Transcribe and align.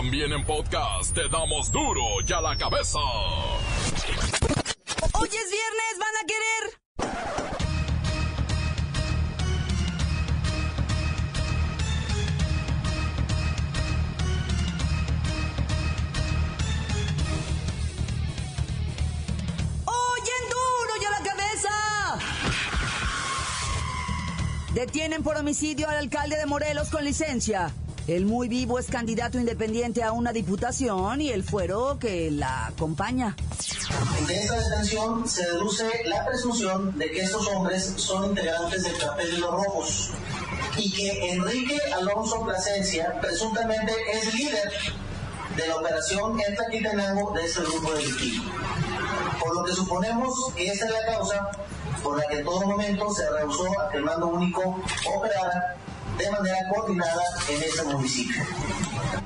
También 0.00 0.32
en 0.32 0.42
podcast 0.46 1.14
te 1.14 1.28
damos 1.28 1.70
duro 1.70 2.00
y 2.26 2.32
a 2.32 2.40
la 2.40 2.56
cabeza. 2.56 2.98
Hoy 5.12 5.28
es 5.28 5.50
viernes, 5.50 5.98
van 5.98 6.16
a 6.16 6.26
querer. 6.26 6.80
Detienen 24.72 25.22
por 25.22 25.36
homicidio 25.36 25.90
al 25.90 25.96
alcalde 25.96 26.38
de 26.38 26.46
Morelos 26.46 26.88
con 26.88 27.04
licencia. 27.04 27.74
El 28.06 28.26
muy 28.26 28.48
vivo 28.48 28.78
es 28.78 28.86
candidato 28.86 29.38
independiente 29.38 30.02
a 30.02 30.12
una 30.12 30.32
diputación 30.32 31.20
y 31.20 31.30
el 31.30 31.44
fuero 31.44 31.98
que 32.00 32.30
la 32.30 32.66
acompaña. 32.66 33.36
De 34.26 34.36
esta 34.36 34.56
detención 34.58 35.28
se 35.28 35.44
deduce 35.44 35.84
la 36.06 36.24
presunción 36.24 36.96
de 36.98 37.10
que 37.10 37.20
estos 37.20 37.46
hombres 37.48 37.94
son 37.96 38.30
integrantes 38.30 38.82
del 38.82 38.98
Cartel 38.98 39.30
de 39.32 39.38
los 39.38 39.50
Rojos 39.50 40.10
y 40.76 40.92
que 40.92 41.32
Enrique 41.32 41.78
Alonso 41.94 42.42
Plasencia 42.42 43.18
presuntamente 43.20 43.92
es 44.12 44.34
líder 44.34 44.72
de 45.56 45.68
la 45.68 45.76
operación 45.76 46.40
en 46.40 46.54
Tlaquitenango 46.54 47.32
de 47.32 47.44
este 47.44 47.60
grupo 47.62 47.92
delictivo. 47.92 48.44
Por 49.40 49.54
lo 49.54 49.64
que 49.64 49.72
suponemos 49.72 50.52
que 50.54 50.66
esta 50.66 50.86
es 50.86 50.92
la 50.92 51.12
causa 51.12 51.50
por 52.02 52.18
la 52.18 52.26
que 52.28 52.38
en 52.38 52.44
todo 52.44 52.60
momento 52.66 53.12
se 53.12 53.28
rehusó 53.30 53.80
a 53.80 53.90
que 53.90 53.98
el 53.98 54.04
mando 54.04 54.28
único 54.28 54.80
operara 55.14 55.76
de 56.20 56.30
manera 56.30 56.68
coordinada 56.68 57.22
en 57.48 57.62
ese 57.62 57.84
municipio. 57.84 58.44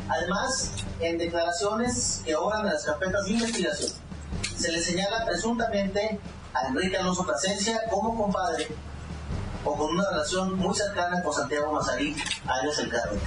Además, 0.09 0.71
en 1.01 1.19
declaraciones 1.19 2.23
que 2.25 2.37
obran 2.37 2.61
en 2.67 2.73
las 2.73 2.85
carpetas 2.85 3.25
de 3.25 3.33
investigación, 3.33 3.93
se 4.57 4.73
le 4.73 4.81
señala 4.81 5.25
presuntamente 5.27 6.21
a 6.53 6.69
Enrique 6.69 6.97
Alonso 6.97 7.27
Plasencia 7.27 7.81
como 7.91 8.17
compadre 8.17 8.69
o 9.65 9.77
con 9.77 9.91
una 9.91 10.09
relación 10.11 10.57
muy 10.57 10.75
cercana 10.75 11.23
con 11.23 11.33
Santiago 11.33 11.73
Mazarí, 11.73 12.15
alias 12.47 12.79
El 12.79 12.91
Carmen. 12.91 13.21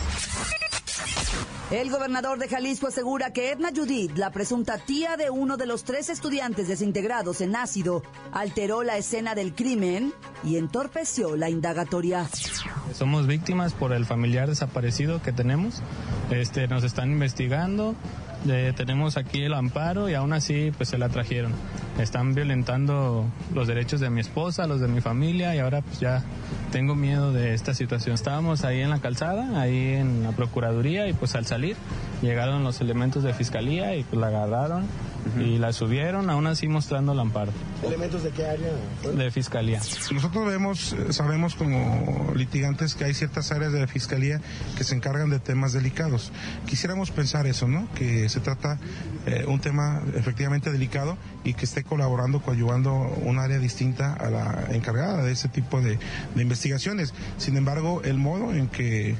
El 1.69 1.91
gobernador 1.91 2.39
de 2.39 2.47
Jalisco 2.47 2.87
asegura 2.87 3.33
que 3.33 3.51
Edna 3.51 3.71
Judith, 3.75 4.15
la 4.15 4.31
presunta 4.31 4.77
tía 4.77 5.17
de 5.17 5.29
uno 5.29 5.57
de 5.57 5.65
los 5.65 5.83
tres 5.83 6.07
estudiantes 6.07 6.69
desintegrados 6.69 7.41
en 7.41 7.57
ácido, 7.57 8.03
alteró 8.31 8.83
la 8.83 8.95
escena 8.95 9.35
del 9.35 9.53
crimen 9.53 10.13
y 10.45 10.55
entorpeció 10.55 11.35
la 11.35 11.49
indagatoria. 11.49 12.25
Somos 12.93 13.27
víctimas 13.27 13.73
por 13.73 13.91
el 13.91 14.05
familiar 14.05 14.47
desaparecido 14.47 15.21
que 15.21 15.33
tenemos. 15.33 15.83
Este, 16.31 16.69
nos 16.69 16.85
están 16.85 17.11
investigando. 17.11 17.95
Eh, 18.49 18.73
tenemos 18.75 19.17
aquí 19.17 19.43
el 19.43 19.53
amparo 19.53 20.09
y 20.09 20.13
aún 20.13 20.33
así 20.33 20.71
pues 20.75 20.89
se 20.89 20.97
la 20.97 21.09
trajeron. 21.09 21.51
Están 21.99 22.33
violentando 22.33 23.25
los 23.53 23.67
derechos 23.67 23.99
de 23.99 24.09
mi 24.09 24.21
esposa, 24.21 24.67
los 24.67 24.79
de 24.79 24.87
mi 24.87 25.01
familia 25.01 25.55
y 25.55 25.59
ahora 25.59 25.81
pues 25.81 25.99
ya 25.99 26.23
tengo 26.71 26.95
miedo 26.95 27.33
de 27.33 27.53
esta 27.53 27.73
situación. 27.73 28.15
Estábamos 28.15 28.63
ahí 28.63 28.81
en 28.81 28.89
la 28.89 28.99
calzada, 28.99 29.59
ahí 29.59 29.93
en 29.93 30.23
la 30.23 30.31
procuraduría 30.31 31.07
y 31.07 31.13
pues 31.13 31.35
al 31.35 31.45
salir 31.45 31.75
llegaron 32.21 32.63
los 32.63 32.81
elementos 32.81 33.23
de 33.23 33.33
fiscalía 33.33 33.95
y 33.95 34.03
pues 34.03 34.19
la 34.19 34.27
agarraron 34.27 34.85
y 35.39 35.57
la 35.57 35.73
subieron 35.73 36.29
aún 36.29 36.47
así 36.47 36.67
mostrando 36.67 37.13
el 37.13 37.19
amparo 37.19 37.51
¿Elementos 37.83 38.23
de 38.23 38.31
qué 38.31 38.45
área? 38.45 38.69
de 39.15 39.31
fiscalía. 39.31 39.79
Nosotros 40.11 40.45
vemos, 40.45 40.93
eh, 40.93 41.13
sabemos 41.13 41.55
como 41.55 42.33
litigantes 42.35 42.95
que 42.95 43.05
hay 43.05 43.13
ciertas 43.13 43.51
áreas 43.51 43.71
de 43.71 43.79
la 43.81 43.87
fiscalía 43.87 44.41
que 44.77 44.83
se 44.83 44.95
encargan 44.95 45.29
de 45.29 45.39
temas 45.39 45.73
delicados. 45.73 46.31
Quisiéramos 46.65 47.11
pensar 47.11 47.47
eso, 47.47 47.67
¿no? 47.67 47.87
Que 47.93 48.29
se 48.29 48.39
trata 48.39 48.79
eh, 49.25 49.45
un 49.47 49.59
tema 49.59 50.01
efectivamente 50.15 50.71
delicado 50.71 51.17
y 51.43 51.53
que 51.53 51.65
esté 51.65 51.83
colaborando, 51.83 52.41
coadyuvando 52.41 52.93
un 53.23 53.39
área 53.39 53.59
distinta 53.59 54.13
a 54.13 54.29
la 54.29 54.67
encargada 54.71 55.23
de 55.23 55.31
ese 55.31 55.47
tipo 55.47 55.81
de, 55.81 55.99
de 56.35 56.41
investigaciones. 56.41 57.13
Sin 57.37 57.57
embargo, 57.57 58.01
el 58.03 58.17
modo 58.17 58.53
en 58.53 58.67
que 58.67 59.15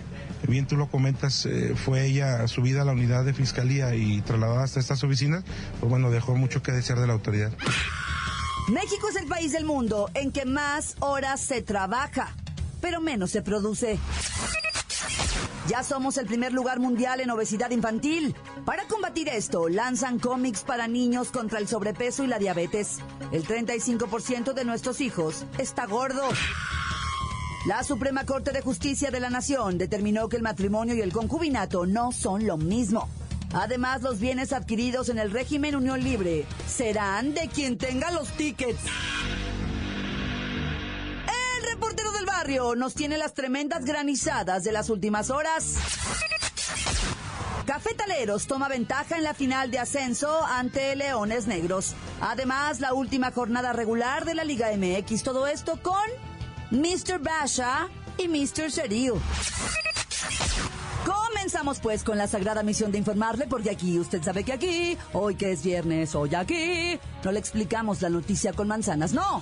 bien 0.47 0.67
tú 0.67 0.77
lo 0.77 0.87
comentas, 0.87 1.45
eh, 1.45 1.73
fue 1.75 2.05
ella 2.05 2.47
subida 2.47 2.81
a 2.81 2.85
la 2.85 2.91
unidad 2.91 3.23
de 3.23 3.33
fiscalía 3.33 3.95
y 3.95 4.21
trasladada 4.21 4.63
hasta 4.63 4.79
estas 4.79 5.03
oficinas, 5.03 5.43
pues 5.79 5.89
bueno, 5.89 6.11
dejó 6.11 6.35
mucho 6.35 6.61
que 6.61 6.71
desear 6.71 6.99
de 6.99 7.07
la 7.07 7.13
autoridad. 7.13 7.51
México 8.69 9.07
es 9.09 9.15
el 9.15 9.27
país 9.27 9.53
del 9.53 9.65
mundo 9.65 10.09
en 10.13 10.31
que 10.31 10.45
más 10.45 10.95
horas 10.99 11.41
se 11.41 11.61
trabaja, 11.61 12.35
pero 12.81 12.99
menos 12.99 13.31
se 13.31 13.41
produce. 13.41 13.97
Ya 15.67 15.83
somos 15.83 16.17
el 16.17 16.27
primer 16.27 16.53
lugar 16.53 16.79
mundial 16.79 17.19
en 17.19 17.29
obesidad 17.29 17.71
infantil. 17.71 18.35
Para 18.65 18.87
combatir 18.87 19.27
esto, 19.27 19.67
lanzan 19.67 20.17
cómics 20.17 20.61
para 20.61 20.87
niños 20.87 21.29
contra 21.29 21.59
el 21.59 21.67
sobrepeso 21.67 22.23
y 22.23 22.27
la 22.27 22.39
diabetes. 22.39 22.99
El 23.33 23.45
35% 23.45 24.53
de 24.53 24.63
nuestros 24.63 25.01
hijos 25.01 25.45
está 25.57 25.85
gordo. 25.85 26.23
La 27.67 27.83
Suprema 27.83 28.25
Corte 28.25 28.53
de 28.53 28.61
Justicia 28.61 29.11
de 29.11 29.19
la 29.19 29.29
Nación 29.29 29.77
determinó 29.77 30.29
que 30.29 30.37
el 30.37 30.41
matrimonio 30.41 30.95
y 30.95 31.01
el 31.01 31.11
concubinato 31.11 31.85
no 31.85 32.13
son 32.13 32.47
lo 32.47 32.55
mismo. 32.55 33.09
Además, 33.53 34.01
los 34.03 34.21
bienes 34.21 34.53
adquiridos 34.53 35.09
en 35.09 35.19
el 35.19 35.31
régimen 35.31 35.75
Unión 35.75 36.01
Libre 36.01 36.45
serán 36.65 37.33
de 37.33 37.49
quien 37.49 37.77
tenga 37.77 38.09
los 38.11 38.29
tickets. 38.37 38.79
El 41.27 41.69
reportero 41.69 42.13
del 42.13 42.25
barrio 42.25 42.73
nos 42.75 42.93
tiene 42.93 43.17
las 43.17 43.33
tremendas 43.33 43.83
granizadas 43.83 44.63
de 44.63 44.71
las 44.71 44.89
últimas 44.89 45.29
horas. 45.29 45.75
Cafetaleros 47.65 48.47
toma 48.47 48.69
ventaja 48.69 49.17
en 49.17 49.23
la 49.23 49.33
final 49.33 49.71
de 49.71 49.79
ascenso 49.79 50.41
ante 50.45 50.95
Leones 50.95 51.47
Negros. 51.47 51.95
Además, 52.21 52.79
la 52.79 52.93
última 52.93 53.33
jornada 53.33 53.73
regular 53.73 54.23
de 54.23 54.35
la 54.35 54.45
Liga 54.45 54.69
MX. 54.73 55.21
Todo 55.21 55.47
esto 55.47 55.77
con 55.83 55.99
Mr. 56.71 57.19
Basha 57.19 57.87
y 58.17 58.27
Mr. 58.27 58.69
Sheryl. 58.69 59.13
Comenzamos 61.05 61.79
pues 61.79 62.03
con 62.03 62.17
la 62.17 62.27
sagrada 62.27 62.63
misión 62.63 62.91
de 62.91 62.97
informarle, 62.97 63.47
porque 63.47 63.69
aquí, 63.69 63.97
usted 63.97 64.21
sabe 64.21 64.43
que 64.43 64.53
aquí, 64.53 64.97
hoy 65.13 65.35
que 65.35 65.53
es 65.53 65.63
viernes, 65.63 66.13
hoy 66.15 66.35
aquí, 66.35 66.99
no 67.23 67.31
le 67.31 67.39
explicamos 67.39 68.01
la 68.01 68.09
noticia 68.09 68.51
con 68.51 68.67
manzanas, 68.67 69.13
no. 69.13 69.41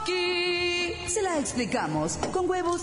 Aquí 0.00 0.94
se 1.06 1.22
la 1.22 1.38
explicamos 1.38 2.18
con 2.32 2.50
huevos. 2.50 2.82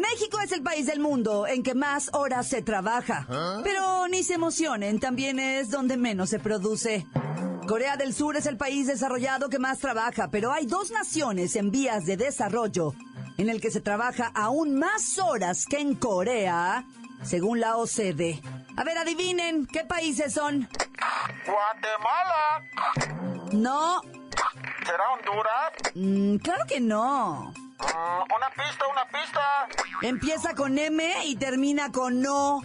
México 0.00 0.38
es 0.40 0.52
el 0.52 0.62
país 0.62 0.86
del 0.86 1.00
mundo 1.00 1.46
en 1.46 1.62
que 1.62 1.74
más 1.74 2.10
horas 2.12 2.48
se 2.48 2.62
trabaja. 2.62 3.26
Pero 3.64 4.06
ni 4.08 4.22
se 4.22 4.34
emocionen, 4.34 5.00
también 5.00 5.38
es 5.38 5.70
donde 5.70 5.96
menos 5.96 6.30
se 6.30 6.38
produce. 6.38 7.06
Corea 7.66 7.96
del 7.96 8.14
Sur 8.14 8.36
es 8.36 8.46
el 8.46 8.56
país 8.56 8.86
desarrollado 8.86 9.48
que 9.48 9.58
más 9.58 9.78
trabaja, 9.78 10.28
pero 10.30 10.52
hay 10.52 10.66
dos 10.66 10.90
naciones 10.90 11.56
en 11.56 11.70
vías 11.70 12.06
de 12.06 12.16
desarrollo 12.16 12.94
en 13.36 13.48
el 13.48 13.60
que 13.60 13.70
se 13.70 13.80
trabaja 13.80 14.30
aún 14.34 14.78
más 14.78 15.18
horas 15.18 15.66
que 15.66 15.78
en 15.78 15.94
Corea, 15.94 16.84
según 17.22 17.60
la 17.60 17.76
OCDE. 17.76 18.40
A 18.76 18.84
ver, 18.84 18.98
adivinen, 18.98 19.66
¿qué 19.66 19.84
países 19.84 20.32
son? 20.34 20.68
Guatemala. 21.44 22.64
No, 23.52 24.00
¿Será 24.84 25.10
Honduras? 25.12 25.72
mm, 25.94 26.36
claro 26.36 26.64
que 26.66 26.80
no. 26.80 27.52
Mm, 27.78 28.34
una 28.34 28.50
pista, 28.50 28.84
una 28.90 29.04
pista. 29.06 29.37
Empieza 30.02 30.54
con 30.54 30.78
M 30.78 31.26
y 31.26 31.36
termina 31.36 31.90
con 31.90 32.20
no. 32.20 32.62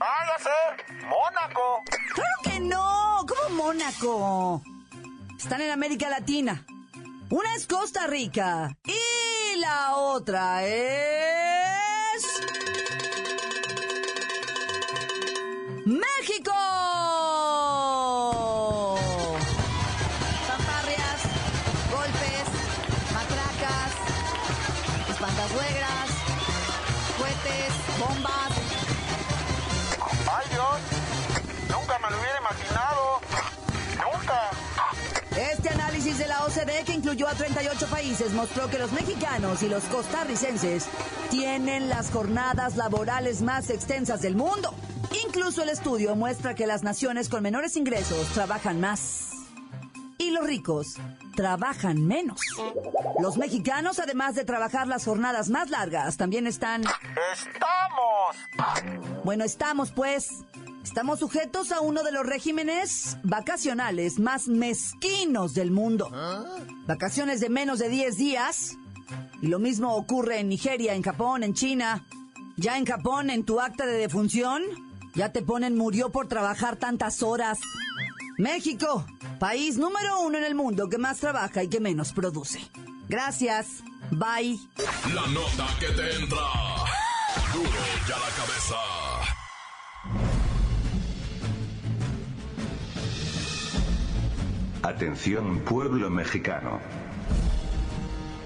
Ah, 0.00 0.26
ya 0.28 0.44
sé. 0.44 1.06
Mónaco. 1.06 1.82
¡Claro 2.14 2.36
que 2.44 2.60
no! 2.60 3.26
¿Cómo 3.26 3.64
Mónaco? 3.64 4.62
Están 5.36 5.60
en 5.60 5.72
América 5.72 6.08
Latina. 6.08 6.64
Una 7.30 7.54
es 7.56 7.66
Costa 7.66 8.06
Rica 8.06 8.76
y 8.84 9.58
la 9.58 9.96
otra 9.96 10.64
es... 10.64 11.37
OCDE 36.48 36.84
que 36.86 36.94
incluyó 36.94 37.28
a 37.28 37.34
38 37.34 37.86
países 37.88 38.32
mostró 38.32 38.70
que 38.70 38.78
los 38.78 38.90
mexicanos 38.92 39.62
y 39.62 39.68
los 39.68 39.84
costarricenses 39.84 40.86
tienen 41.30 41.90
las 41.90 42.10
jornadas 42.10 42.76
laborales 42.76 43.42
más 43.42 43.68
extensas 43.68 44.22
del 44.22 44.34
mundo. 44.34 44.72
Incluso 45.26 45.62
el 45.62 45.68
estudio 45.68 46.16
muestra 46.16 46.54
que 46.54 46.66
las 46.66 46.82
naciones 46.82 47.28
con 47.28 47.42
menores 47.42 47.76
ingresos 47.76 48.26
trabajan 48.28 48.80
más 48.80 49.32
y 50.16 50.30
los 50.30 50.46
ricos 50.46 50.94
trabajan 51.36 52.06
menos. 52.06 52.40
Los 53.20 53.36
mexicanos, 53.36 53.98
además 53.98 54.34
de 54.34 54.46
trabajar 54.46 54.88
las 54.88 55.04
jornadas 55.04 55.50
más 55.50 55.68
largas, 55.68 56.16
también 56.16 56.46
están... 56.46 56.82
¡Estamos! 57.34 59.22
Bueno, 59.22 59.44
estamos 59.44 59.92
pues. 59.92 60.44
Estamos 60.88 61.18
sujetos 61.18 61.70
a 61.70 61.82
uno 61.82 62.02
de 62.02 62.10
los 62.10 62.24
regímenes 62.24 63.18
vacacionales 63.22 64.18
más 64.18 64.48
mezquinos 64.48 65.52
del 65.52 65.70
mundo. 65.70 66.10
Vacaciones 66.86 67.40
de 67.40 67.50
menos 67.50 67.78
de 67.78 67.90
10 67.90 68.16
días. 68.16 68.78
Y 69.42 69.48
lo 69.48 69.58
mismo 69.58 69.94
ocurre 69.94 70.40
en 70.40 70.48
Nigeria, 70.48 70.94
en 70.94 71.02
Japón, 71.02 71.42
en 71.42 71.52
China. 71.52 72.06
Ya 72.56 72.78
en 72.78 72.86
Japón, 72.86 73.28
en 73.28 73.44
tu 73.44 73.60
acta 73.60 73.84
de 73.84 73.98
defunción, 73.98 74.62
ya 75.14 75.30
te 75.30 75.42
ponen 75.42 75.76
murió 75.76 76.08
por 76.08 76.26
trabajar 76.26 76.76
tantas 76.76 77.22
horas. 77.22 77.58
México, 78.38 79.04
país 79.38 79.76
número 79.76 80.20
uno 80.20 80.38
en 80.38 80.44
el 80.44 80.54
mundo 80.54 80.88
que 80.88 80.96
más 80.96 81.18
trabaja 81.18 81.62
y 81.62 81.68
que 81.68 81.80
menos 81.80 82.14
produce. 82.14 82.60
Gracias. 83.10 83.84
Bye. 84.10 84.58
La 85.14 85.26
nota 85.26 85.68
que 85.78 85.88
te 85.88 86.16
entra. 86.16 86.46
Duro 87.52 87.70
ya 88.08 88.18
la 88.18 88.30
cabeza. 88.34 89.07
Atención 94.82 95.58
pueblo 95.60 96.08
mexicano. 96.08 96.78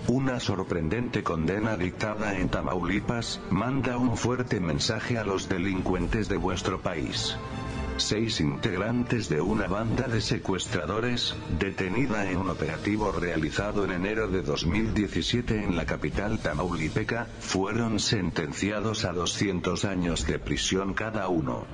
Una 0.08 0.40
sorprendente 0.40 1.22
condena 1.22 1.76
dictada 1.76 2.38
en 2.38 2.48
Tamaulipas 2.48 3.38
manda 3.50 3.98
un 3.98 4.16
fuerte 4.16 4.58
mensaje 4.58 5.18
a 5.18 5.24
los 5.24 5.50
delincuentes 5.50 6.30
de 6.30 6.38
vuestro 6.38 6.80
país. 6.80 7.36
Seis 7.98 8.40
integrantes 8.40 9.28
de 9.28 9.42
una 9.42 9.66
banda 9.66 10.08
de 10.08 10.22
secuestradores, 10.22 11.36
detenida 11.58 12.30
en 12.30 12.38
un 12.38 12.48
operativo 12.48 13.12
realizado 13.12 13.84
en 13.84 13.92
enero 13.92 14.28
de 14.28 14.40
2017 14.40 15.62
en 15.62 15.76
la 15.76 15.84
capital 15.84 16.38
tamaulipeca, 16.38 17.26
fueron 17.40 18.00
sentenciados 18.00 19.04
a 19.04 19.12
200 19.12 19.84
años 19.84 20.26
de 20.26 20.38
prisión 20.38 20.94
cada 20.94 21.28
uno. 21.28 21.66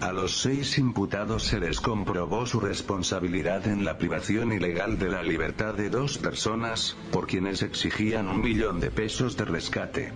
A 0.00 0.12
los 0.12 0.40
seis 0.40 0.78
imputados 0.78 1.42
se 1.42 1.58
les 1.58 1.80
comprobó 1.80 2.46
su 2.46 2.60
responsabilidad 2.60 3.66
en 3.66 3.84
la 3.84 3.98
privación 3.98 4.52
ilegal 4.52 4.96
de 4.96 5.08
la 5.08 5.24
libertad 5.24 5.74
de 5.74 5.90
dos 5.90 6.18
personas, 6.18 6.96
por 7.10 7.26
quienes 7.26 7.62
exigían 7.62 8.28
un 8.28 8.40
millón 8.40 8.78
de 8.78 8.92
pesos 8.92 9.36
de 9.36 9.44
rescate. 9.44 10.12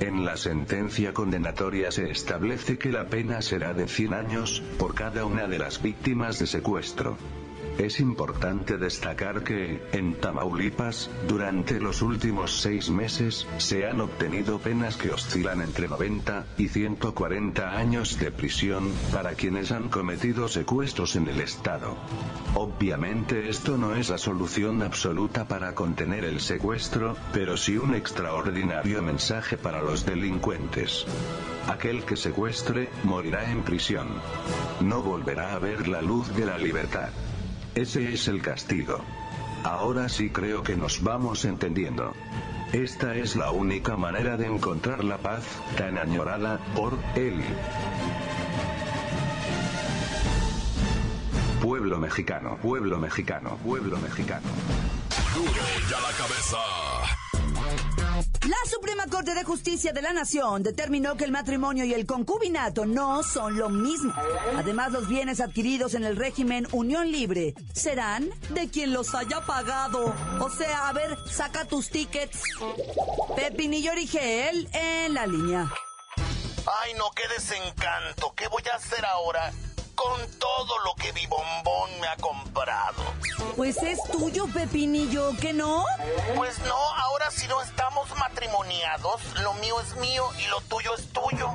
En 0.00 0.24
la 0.24 0.38
sentencia 0.38 1.12
condenatoria 1.12 1.90
se 1.90 2.10
establece 2.10 2.78
que 2.78 2.90
la 2.90 3.08
pena 3.08 3.42
será 3.42 3.74
de 3.74 3.86
100 3.86 4.14
años, 4.14 4.62
por 4.78 4.94
cada 4.94 5.26
una 5.26 5.46
de 5.46 5.58
las 5.58 5.82
víctimas 5.82 6.38
de 6.38 6.46
secuestro. 6.46 7.18
Es 7.78 8.00
importante 8.00 8.76
destacar 8.76 9.44
que, 9.44 9.80
en 9.92 10.14
Tamaulipas, 10.14 11.08
durante 11.28 11.78
los 11.78 12.02
últimos 12.02 12.60
seis 12.60 12.90
meses, 12.90 13.46
se 13.58 13.86
han 13.86 14.00
obtenido 14.00 14.58
penas 14.58 14.96
que 14.96 15.12
oscilan 15.12 15.62
entre 15.62 15.86
90 15.86 16.44
y 16.58 16.66
140 16.66 17.78
años 17.78 18.18
de 18.18 18.32
prisión, 18.32 18.92
para 19.12 19.34
quienes 19.34 19.70
han 19.70 19.90
cometido 19.90 20.48
secuestros 20.48 21.14
en 21.14 21.28
el 21.28 21.40
Estado. 21.40 21.96
Obviamente 22.54 23.48
esto 23.48 23.78
no 23.78 23.94
es 23.94 24.08
la 24.08 24.18
solución 24.18 24.82
absoluta 24.82 25.46
para 25.46 25.76
contener 25.76 26.24
el 26.24 26.40
secuestro, 26.40 27.16
pero 27.32 27.56
sí 27.56 27.78
un 27.78 27.94
extraordinario 27.94 29.02
mensaje 29.02 29.56
para 29.56 29.82
los 29.82 30.04
delincuentes. 30.04 31.06
Aquel 31.68 32.02
que 32.02 32.16
secuestre, 32.16 32.88
morirá 33.04 33.52
en 33.52 33.62
prisión. 33.62 34.08
No 34.80 35.00
volverá 35.00 35.54
a 35.54 35.60
ver 35.60 35.86
la 35.86 36.02
luz 36.02 36.34
de 36.34 36.44
la 36.44 36.58
libertad. 36.58 37.10
Ese 37.74 38.12
es 38.12 38.28
el 38.28 38.42
castigo. 38.42 39.00
Ahora 39.64 40.08
sí 40.08 40.30
creo 40.30 40.62
que 40.62 40.76
nos 40.76 41.02
vamos 41.02 41.44
entendiendo. 41.44 42.14
Esta 42.72 43.14
es 43.14 43.34
la 43.34 43.50
única 43.50 43.96
manera 43.96 44.36
de 44.36 44.46
encontrar 44.46 45.02
la 45.02 45.18
paz, 45.18 45.44
tan 45.76 45.98
añorada, 45.98 46.58
por 46.74 46.98
él. 47.16 47.42
Pueblo 51.62 51.98
mexicano, 51.98 52.58
pueblo 52.62 52.98
mexicano, 52.98 53.56
pueblo 53.64 53.98
mexicano. 53.98 54.46
Duro 55.34 55.62
ya 55.90 56.00
la 56.00 56.12
cabeza. 56.16 57.17
La 58.48 58.56
Suprema 58.70 59.06
Corte 59.08 59.34
de 59.34 59.44
Justicia 59.44 59.92
de 59.92 60.00
la 60.00 60.14
Nación 60.14 60.62
determinó 60.62 61.18
que 61.18 61.24
el 61.24 61.32
matrimonio 61.32 61.84
y 61.84 61.92
el 61.92 62.06
concubinato 62.06 62.86
no 62.86 63.22
son 63.22 63.58
lo 63.58 63.68
mismo. 63.68 64.14
Además, 64.56 64.90
los 64.90 65.06
bienes 65.06 65.42
adquiridos 65.42 65.92
en 65.92 66.02
el 66.02 66.16
régimen 66.16 66.66
unión 66.72 67.12
libre 67.12 67.52
serán 67.74 68.30
de 68.48 68.70
quien 68.70 68.94
los 68.94 69.14
haya 69.14 69.42
pagado. 69.42 70.14
O 70.40 70.48
sea, 70.48 70.88
a 70.88 70.94
ver, 70.94 71.18
saca 71.30 71.66
tus 71.66 71.90
tickets. 71.90 72.40
Pepinillo 73.36 73.92
Origel 73.92 74.66
en 74.72 75.12
la 75.12 75.26
línea. 75.26 75.70
Ay, 76.16 76.94
no, 76.94 77.10
qué 77.14 77.28
desencanto. 77.28 78.32
¿Qué 78.34 78.48
voy 78.48 78.62
a 78.72 78.76
hacer 78.76 79.04
ahora 79.04 79.52
con 79.98 80.30
todo 80.38 80.78
lo 80.84 80.94
que 80.94 81.12
mi 81.12 81.26
bombón 81.26 82.00
me 82.00 82.06
ha 82.06 82.16
comprado? 82.16 83.02
Pues 83.56 83.82
es 83.82 83.98
tuyo, 84.04 84.46
Pepinillo, 84.46 85.32
¿que 85.40 85.52
no? 85.52 85.84
Pues 86.36 86.60
no, 86.60 86.76
ahora 86.76 87.30
si 87.32 87.48
no 87.48 87.60
estamos 87.60 88.08
matrimoniados, 88.16 89.20
lo 89.42 89.54
mío 89.54 89.80
es 89.80 89.96
mío 89.96 90.24
y 90.38 90.46
lo 90.46 90.60
tuyo 90.62 90.94
es 90.94 91.12
tuyo. 91.12 91.50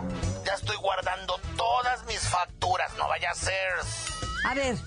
Ya 0.45 0.55
estoy 0.55 0.75
guardando 0.75 1.39
todas 1.55 2.05
mis 2.05 2.19
facturas, 2.19 2.91
no 2.97 3.07
vaya 3.07 3.31
a 3.31 3.35
ser. 3.35 3.73
A 4.45 4.53
ver, 4.53 4.77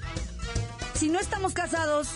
si 0.95 1.09
no 1.09 1.19
estamos 1.19 1.55
casados, 1.55 2.09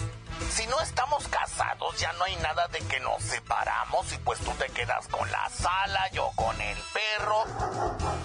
Si 0.51 0.67
no 0.67 0.81
estamos 0.81 1.27
casados, 1.29 1.99
ya 1.99 2.13
no 2.15 2.25
hay 2.25 2.35
nada 2.37 2.67
de 2.69 2.81
que 2.81 2.99
nos 3.01 3.23
separamos. 3.23 4.13
Y 4.13 4.19
pues 4.19 4.41
tú 4.41 4.51
te 4.53 4.67
quedas 4.67 5.07
con 5.09 5.31
la 5.31 5.49
sala, 5.49 6.11
yo 6.13 6.31
con 6.35 6.61
el 6.61 6.77
perro, 6.93 7.45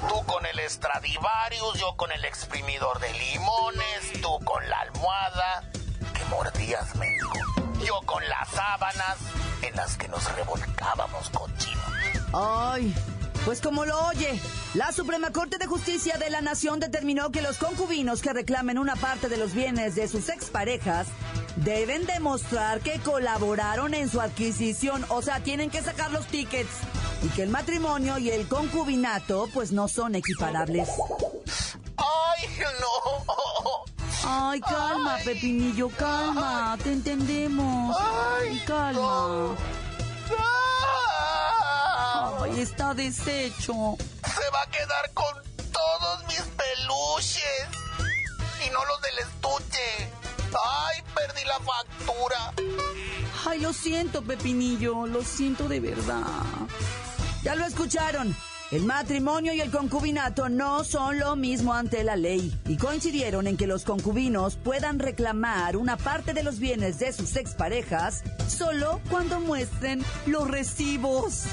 tú 0.10 0.26
con 0.26 0.46
el 0.46 0.60
Stradivarius, 0.70 1.80
yo 1.80 1.96
con 1.96 2.12
el 2.12 2.26
exprimidor 2.26 3.00
de 3.00 3.14
limones, 3.14 4.22
tú 4.22 4.40
con 4.44 4.68
la 4.68 4.80
almohada. 4.82 5.70
Que 6.14 6.26
mordías, 6.26 6.96
México, 6.96 7.40
yo 7.86 8.02
con 8.06 8.28
las 8.28 8.50
sábanas 8.50 9.18
en 9.62 9.76
las 9.76 9.96
que 9.96 10.08
nos 10.08 10.36
revolcábamos 10.36 11.30
cochino. 11.30 11.82
Ay, 12.34 12.94
pues 13.46 13.62
como 13.62 13.86
lo 13.86 14.08
oye, 14.08 14.40
la 14.74 14.92
Suprema 14.92 15.32
Corte 15.32 15.60
de 15.60 15.68
Justicia 15.68 16.18
de 16.18 16.32
la 16.32 16.42
Nación 16.42 16.80
determinó 16.80 17.32
que 17.32 17.44
los 17.44 17.58
concubinos 17.58 18.22
que 18.22 18.34
reclamen 18.34 18.80
una 18.80 18.96
parte 18.96 19.30
de 19.30 19.38
los 19.38 19.54
bienes 19.54 19.94
de 19.94 20.08
sus 20.08 20.30
exparejas 20.30 21.08
deben 21.58 22.08
demostrar 22.08 22.82
que 22.82 23.00
colaboraron 23.00 23.94
en 23.94 24.10
su 24.10 24.20
adquisición, 24.20 25.06
o 25.10 25.22
sea, 25.22 25.42
tienen 25.42 25.70
que 25.70 25.84
sacar 25.84 26.12
los 26.12 26.26
tickets, 26.26 26.72
y 27.24 27.30
que 27.30 27.44
el 27.44 27.50
matrimonio 27.50 28.18
y 28.18 28.32
el 28.32 28.48
concubinato 28.48 29.48
pues 29.54 29.72
no 29.72 29.88
son 29.88 30.16
equiparables. 30.16 30.90
¡Ay, 31.98 32.50
no! 32.82 33.86
Ay, 34.28 34.60
calma, 34.60 35.18
Pepinillo, 35.24 35.90
calma, 35.90 36.78
te 36.84 36.92
entendemos. 36.92 37.96
Ay, 38.00 38.60
calma. 38.66 39.56
Ay, 42.46 42.62
está 42.62 42.94
deshecho. 42.94 43.98
Se 44.24 44.50
va 44.54 44.62
a 44.62 44.70
quedar 44.70 45.12
con 45.16 45.34
todos 45.72 46.28
mis 46.28 46.42
peluches 46.42 47.44
y 48.64 48.70
no 48.70 48.86
los 48.86 49.02
del 49.02 49.18
estuche. 49.18 50.12
¡Ay, 50.54 51.02
perdí 51.16 51.44
la 51.46 51.60
factura! 51.60 52.54
Ay, 53.48 53.62
lo 53.62 53.74
siento, 53.74 54.22
Pepinillo, 54.22 55.08
lo 55.08 55.24
siento 55.24 55.68
de 55.68 55.80
verdad. 55.80 56.22
Ya 57.42 57.56
lo 57.56 57.66
escucharon. 57.66 58.36
El 58.76 58.84
matrimonio 58.84 59.54
y 59.54 59.62
el 59.62 59.72
concubinato 59.72 60.50
no 60.50 60.84
son 60.84 61.18
lo 61.18 61.38
mismo 61.38 61.74
ante 61.74 62.04
la 62.04 62.18
ley 62.18 62.54
y 62.68 62.76
coincidieron 62.76 63.48
en 63.48 63.56
que 63.56 63.68
los 63.68 63.86
concubinos 63.86 64.58
puedan 64.58 65.00
reclamar 65.00 65.78
una 65.78 65.96
parte 65.96 66.34
de 66.34 66.44
los 66.44 66.60
bienes 66.60 67.00
de 67.00 67.14
sus 67.14 67.38
exparejas 67.38 68.22
solo 68.50 69.00
cuando 69.10 69.40
muestren 69.40 70.04
los 70.26 70.50
recibos 70.50 71.44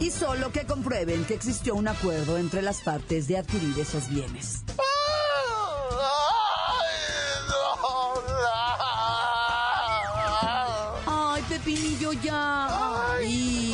y 0.00 0.10
solo 0.10 0.52
que 0.52 0.64
comprueben 0.64 1.26
que 1.26 1.34
existió 1.34 1.74
un 1.74 1.86
acuerdo 1.86 2.38
entre 2.38 2.62
las 2.62 2.80
partes 2.80 3.28
de 3.28 3.36
adquirir 3.36 3.78
esos 3.78 4.08
bienes. 4.08 4.64
Ay, 11.06 11.42
Pepinillo, 11.46 12.14
ya. 12.14 13.12
Ay, 13.18 13.73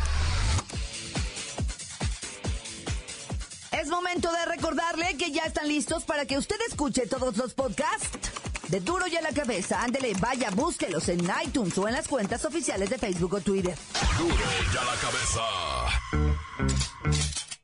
Es 3.81 3.87
momento 3.87 4.31
de 4.31 4.45
recordarle 4.45 5.17
que 5.17 5.31
ya 5.31 5.41
están 5.41 5.67
listos 5.67 6.03
para 6.03 6.27
que 6.27 6.37
usted 6.37 6.57
escuche 6.67 7.07
todos 7.07 7.35
los 7.35 7.55
podcasts 7.55 8.29
de 8.67 8.79
Duro 8.79 9.07
y 9.07 9.15
a 9.15 9.23
la 9.23 9.31
Cabeza. 9.31 9.81
Ándele, 9.81 10.13
vaya, 10.19 10.51
búsquelos 10.51 11.09
en 11.09 11.27
iTunes 11.43 11.75
o 11.79 11.87
en 11.87 11.95
las 11.95 12.07
cuentas 12.07 12.45
oficiales 12.45 12.91
de 12.91 12.99
Facebook 12.99 13.33
o 13.33 13.41
Twitter. 13.41 13.75
Duro 14.19 14.35
y 14.35 14.77
a 14.77 14.83
la 14.83 14.95
cabeza. 15.01 15.41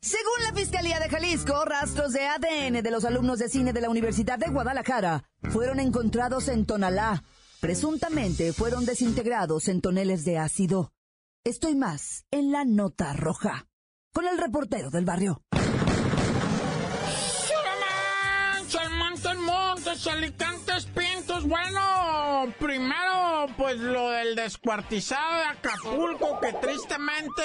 Según 0.02 0.44
la 0.44 0.54
Fiscalía 0.56 1.00
de 1.00 1.08
Jalisco, 1.08 1.64
rastros 1.66 2.14
de 2.14 2.26
ADN 2.26 2.82
de 2.82 2.92
los 2.92 3.06
alumnos 3.06 3.38
de 3.38 3.50
cine 3.50 3.72
de 3.72 3.82
la 3.82 3.92
Universidad 3.92 4.40
de 4.40 4.50
Guadalajara 4.50 5.24
fueron 5.52 5.80
encontrados 5.80 6.48
en 6.48 6.66
Tonalá. 6.66 7.24
Presuntamente 7.60 8.54
fueron 8.54 8.88
desintegrados 8.88 9.68
en 9.68 9.82
toneles 9.82 10.26
de 10.26 10.40
ácido. 10.40 10.92
Estoy 11.44 11.76
más 11.76 12.26
en 12.32 12.52
la 12.52 12.66
nota 12.66 13.14
roja. 13.14 13.68
Con 14.14 14.26
el 14.26 14.40
reportero 14.40 14.90
del 14.90 15.06
barrio. 15.06 15.44
Montes, 19.98 20.08
Alicantes, 20.08 20.86
Pintos. 20.86 21.48
Bueno, 21.48 22.54
primero, 22.60 23.48
pues 23.58 23.80
lo 23.80 24.12
del 24.12 24.36
descuartizado 24.36 25.38
de 25.38 25.44
Acapulco, 25.46 26.40
que 26.40 26.54
tristemente 26.54 27.44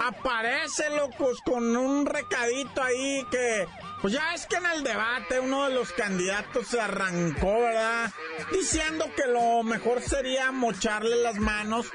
aparece, 0.00 0.90
locos, 0.90 1.40
con 1.44 1.76
un 1.76 2.06
recadito 2.06 2.82
ahí 2.82 3.24
que. 3.30 3.66
Pues 4.00 4.14
ya 4.14 4.34
es 4.34 4.46
que 4.46 4.56
en 4.56 4.66
el 4.66 4.82
debate 4.82 5.40
uno 5.40 5.64
de 5.68 5.74
los 5.74 5.92
candidatos 5.92 6.68
se 6.68 6.80
arrancó, 6.80 7.60
¿verdad? 7.60 8.10
Diciendo 8.52 9.06
que 9.14 9.30
lo 9.30 9.62
mejor 9.62 10.00
sería 10.00 10.52
mocharle 10.52 11.16
las 11.16 11.36
manos, 11.36 11.86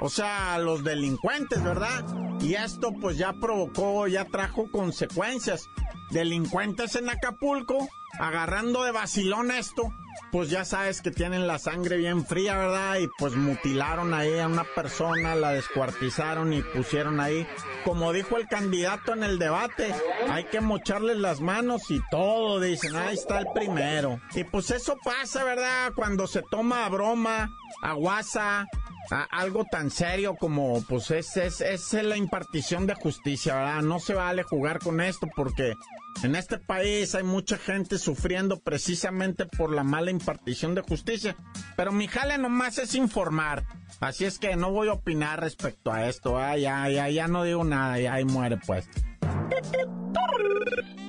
o 0.00 0.08
sea, 0.08 0.54
a 0.54 0.58
los 0.58 0.82
delincuentes, 0.82 1.62
¿verdad? 1.62 2.04
Y 2.40 2.54
esto 2.54 2.92
pues 3.00 3.16
ya 3.16 3.32
provocó, 3.34 4.08
ya 4.08 4.24
trajo 4.24 4.70
consecuencias. 4.72 5.68
Delincuentes 6.10 6.96
en 6.96 7.08
Acapulco 7.08 7.88
agarrando 8.18 8.84
de 8.84 8.92
vacilón 8.92 9.50
esto, 9.50 9.92
pues 10.30 10.50
ya 10.50 10.64
sabes 10.64 11.02
que 11.02 11.10
tienen 11.10 11.46
la 11.46 11.58
sangre 11.58 11.96
bien 11.96 12.24
fría, 12.24 12.56
¿verdad? 12.56 12.96
Y 12.98 13.08
pues 13.18 13.34
mutilaron 13.34 14.14
ahí 14.14 14.38
a 14.38 14.46
una 14.46 14.64
persona, 14.64 15.34
la 15.34 15.52
descuartizaron 15.52 16.52
y 16.52 16.62
pusieron 16.62 17.20
ahí, 17.20 17.46
como 17.84 18.12
dijo 18.12 18.36
el 18.36 18.46
candidato 18.46 19.12
en 19.12 19.24
el 19.24 19.38
debate, 19.38 19.94
hay 20.28 20.44
que 20.44 20.60
mocharles 20.60 21.18
las 21.18 21.40
manos 21.40 21.90
y 21.90 22.00
todo, 22.10 22.60
dicen, 22.60 22.96
ahí 22.96 23.14
está 23.14 23.40
el 23.40 23.46
primero. 23.54 24.20
Y 24.34 24.44
pues 24.44 24.70
eso 24.70 24.96
pasa, 25.04 25.44
¿verdad? 25.44 25.92
Cuando 25.94 26.26
se 26.26 26.42
toma 26.42 26.86
a 26.86 26.88
broma, 26.88 27.54
a 27.82 27.92
guasa, 27.92 28.66
algo 29.10 29.64
tan 29.70 29.90
serio 29.90 30.36
como 30.36 30.82
pues 30.88 31.10
es, 31.10 31.36
es, 31.36 31.60
es 31.60 31.92
la 31.92 32.16
impartición 32.16 32.86
de 32.86 32.94
justicia, 32.94 33.54
¿verdad? 33.54 33.82
No 33.82 33.98
se 33.98 34.14
vale 34.14 34.42
jugar 34.42 34.78
con 34.78 35.00
esto 35.00 35.28
porque 35.34 35.74
en 36.22 36.36
este 36.36 36.58
país 36.58 37.14
hay 37.14 37.24
mucha 37.24 37.58
gente 37.58 37.98
sufriendo 37.98 38.60
precisamente 38.60 39.46
por 39.46 39.72
la 39.72 39.82
mala 39.82 40.10
impartición 40.10 40.74
de 40.74 40.82
justicia. 40.82 41.36
Pero 41.76 41.92
mi 41.92 42.06
jale 42.06 42.38
nomás 42.38 42.78
es 42.78 42.94
informar. 42.94 43.64
Así 44.00 44.24
es 44.24 44.38
que 44.38 44.56
no 44.56 44.70
voy 44.70 44.88
a 44.88 44.94
opinar 44.94 45.40
respecto 45.40 45.92
a 45.92 46.08
esto. 46.08 46.40
¿eh? 46.40 46.60
Ya, 46.60 46.88
ya, 46.88 47.08
ya 47.08 47.28
no 47.28 47.44
digo 47.44 47.64
nada, 47.64 47.98
ya 47.98 48.14
ahí 48.14 48.24
muere 48.24 48.56
pues. 48.58 48.88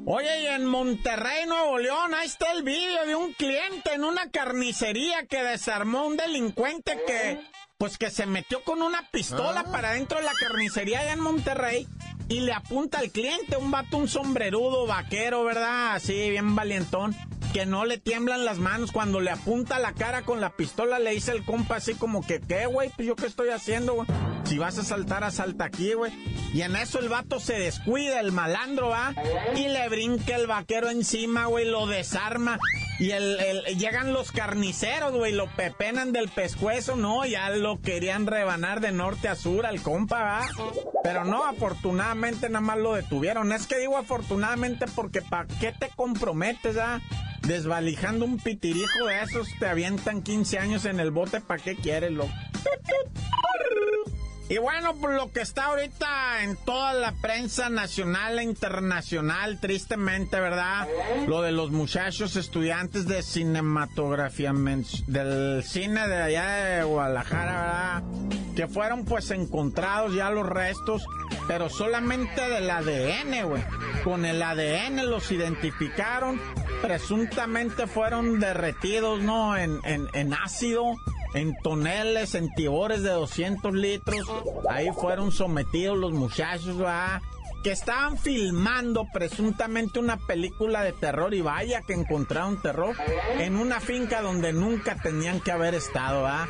Oye, 0.06 0.42
y 0.42 0.48
en 0.48 0.66
Monterrey, 0.66 1.46
Nuevo 1.48 1.78
León, 1.78 2.14
ahí 2.14 2.28
está 2.28 2.52
el 2.52 2.64
vídeo 2.64 3.06
de 3.06 3.16
un 3.16 3.34
cliente 3.34 3.94
en 3.94 4.04
una 4.04 4.30
carnicería 4.32 5.26
que 5.28 5.42
desarmó 5.42 6.06
un 6.08 6.18
delincuente 6.18 7.00
que 7.08 7.40
pues 7.84 7.98
que 7.98 8.10
se 8.10 8.26
metió 8.26 8.64
con 8.64 8.82
una 8.82 9.10
pistola 9.12 9.66
ah. 9.68 9.70
para 9.70 9.92
dentro 9.92 10.18
de 10.18 10.24
la 10.24 10.32
carnicería 10.40 11.02
allá 11.02 11.12
en 11.12 11.20
Monterrey 11.20 11.86
y 12.30 12.40
le 12.40 12.54
apunta 12.54 13.00
al 13.00 13.12
cliente, 13.12 13.58
un 13.58 13.72
vato, 13.72 13.98
un 13.98 14.08
sombrerudo, 14.08 14.88
vaquero, 14.88 15.44
¿verdad? 15.44 15.94
Así, 15.94 16.30
bien 16.30 16.56
valientón, 16.56 17.14
que 17.52 17.66
no 17.66 17.84
le 17.84 17.98
tiemblan 17.98 18.46
las 18.46 18.58
manos. 18.58 18.94
Cuando 18.94 19.20
le 19.20 19.32
apunta 19.32 19.80
la 19.80 19.92
cara 19.92 20.22
con 20.22 20.40
la 20.40 20.56
pistola, 20.56 20.98
le 20.98 21.12
dice 21.12 21.34
el 21.34 21.44
compa 21.44 21.76
así 21.76 21.94
como 21.94 22.26
que, 22.26 22.40
¿qué, 22.40 22.68
güey? 22.68 22.90
Pues 22.96 23.06
yo 23.06 23.18
qué 23.18 23.26
estoy 23.26 23.50
haciendo, 23.50 23.96
güey. 23.96 24.08
Si 24.46 24.58
vas 24.58 24.78
a 24.78 24.84
saltar, 24.86 25.26
asalta 25.26 25.66
aquí, 25.66 25.92
güey. 25.92 26.14
Y 26.54 26.62
en 26.62 26.78
eso 26.78 27.00
el 27.00 27.10
vato 27.10 27.42
se 27.42 27.60
descuida, 27.60 28.22
el 28.22 28.32
malandro, 28.32 28.92
¿va? 28.92 29.14
Y 29.58 29.68
le 29.68 29.90
brinca 29.90 30.38
el 30.38 30.48
vaquero 30.48 30.90
encima, 30.90 31.48
güey, 31.48 31.66
lo 31.66 31.86
desarma. 31.86 32.60
Y 33.04 33.12
el, 33.12 33.38
llegan 33.78 34.14
los 34.14 34.32
carniceros, 34.32 35.12
güey, 35.12 35.34
lo 35.34 35.48
pepenan 35.48 36.14
del 36.14 36.30
pescuezo, 36.30 36.96
no, 36.96 37.26
ya 37.26 37.50
lo 37.50 37.82
querían 37.82 38.28
rebanar 38.28 38.80
de 38.80 38.94
norte 38.94 39.28
a 39.28 39.36
sur 39.36 39.66
al 39.66 39.82
compa. 39.82 40.48
Pero 41.04 41.26
no, 41.26 41.44
afortunadamente 41.44 42.48
nada 42.48 42.62
más 42.62 42.78
lo 42.78 42.94
detuvieron. 42.94 43.52
Es 43.52 43.68
que 43.68 43.78
digo 43.78 43.98
afortunadamente 43.98 44.86
porque 44.96 45.22
¿para 45.22 45.50
qué 45.60 45.74
te 45.74 45.90
comprometes, 45.94 46.78
ah? 46.78 47.02
Desvalijando 47.42 48.24
un 48.24 48.38
pitirijo 48.38 49.06
de 49.06 49.22
esos, 49.22 49.50
te 49.60 49.66
avientan 49.66 50.22
15 50.22 50.60
años 50.60 50.86
en 50.86 51.02
el 51.02 51.12
bote, 51.12 51.42
¿para 51.42 51.62
qué 51.62 51.76
quieres, 51.76 52.14
loco? 52.14 52.32
Y 54.54 54.60
bueno, 54.60 54.94
por 54.98 55.16
lo 55.16 55.32
que 55.32 55.42
está 55.42 55.66
ahorita 55.66 56.44
en 56.44 56.56
toda 56.58 56.94
la 56.94 57.12
prensa 57.14 57.70
nacional 57.70 58.38
e 58.38 58.44
internacional, 58.44 59.60
tristemente, 59.60 60.40
¿verdad? 60.40 60.88
Lo 61.26 61.42
de 61.42 61.52
los 61.52 61.72
muchachos 61.72 62.36
estudiantes 62.36 63.08
de 63.08 63.24
cinematografía, 63.24 64.54
del 65.08 65.64
cine 65.64 66.08
de 66.08 66.22
allá 66.22 66.46
de 66.46 66.84
Guadalajara, 66.84 67.62
¿verdad? 67.62 68.04
Que 68.56 68.68
fueron 68.68 69.06
pues 69.06 69.32
encontrados 69.32 70.14
ya 70.14 70.30
los 70.30 70.46
restos, 70.46 71.04
pero 71.48 71.68
solamente 71.68 72.48
del 72.48 72.70
ADN, 72.70 73.48
güey. 73.50 73.64
Con 74.04 74.24
el 74.24 74.40
ADN 74.44 75.10
los 75.10 75.32
identificaron, 75.32 76.40
presuntamente 76.84 77.88
fueron 77.88 78.40
derretidos, 78.40 79.20
¿no? 79.20 79.58
En, 79.58 79.80
en, 79.84 80.08
en 80.14 80.32
ácido 80.36 80.94
en 81.34 81.56
toneles, 81.62 82.36
en 82.36 82.54
tibores 82.54 83.04
de 83.04 83.12
200 83.12 83.74
litros. 83.74 84.28
Ahí 84.70 84.90
fueron 84.92 85.32
sometidos 85.32 85.98
los 85.98 86.12
muchachos, 86.12 86.78
¿verdad? 86.78 87.22
que 87.64 87.72
estaban 87.72 88.18
filmando 88.18 89.08
presuntamente 89.12 89.98
una 89.98 90.18
película 90.18 90.84
de 90.84 90.92
terror 90.92 91.34
y 91.34 91.42
vaya 91.42 91.82
que 91.82 91.94
encontraron 91.94 92.62
terror 92.62 92.94
en 93.40 93.56
una 93.56 93.80
finca 93.80 94.22
donde 94.22 94.52
nunca 94.52 94.98
tenían 94.98 95.40
que 95.40 95.54
haber 95.54 95.74
estado, 95.74 96.28
¿ah? 96.28 96.46